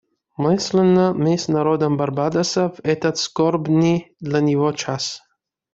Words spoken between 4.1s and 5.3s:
для него час.